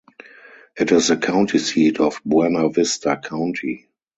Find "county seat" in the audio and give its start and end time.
1.17-1.99